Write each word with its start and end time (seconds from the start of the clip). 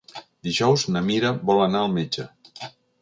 Dijous 0.47 0.85
na 0.95 1.03
Mira 1.09 1.33
vol 1.51 1.61
anar 1.67 1.83
al 1.83 1.93
metge. 1.99 2.27